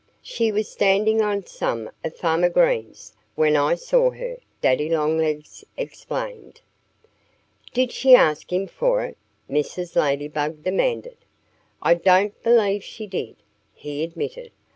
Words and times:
"She 0.23 0.51
was 0.51 0.67
standing 0.67 1.21
on 1.21 1.45
some 1.45 1.91
of 2.03 2.17
Farmer 2.17 2.49
Green's, 2.49 3.13
when 3.35 3.55
I 3.55 3.75
saw 3.75 4.09
her," 4.09 4.37
Daddy 4.59 4.89
Longlegs 4.89 5.63
explained. 5.77 6.61
"Did 7.71 7.91
she 7.91 8.15
ask 8.15 8.51
him 8.51 8.65
for 8.65 9.05
it?" 9.05 9.15
Mrs. 9.47 9.95
Ladybug 9.95 10.63
demanded. 10.63 11.17
"I 11.83 11.93
don't 11.93 12.41
believe 12.41 12.83
she 12.83 13.05
did," 13.05 13.35
he 13.75 14.03
admitted. 14.03 14.49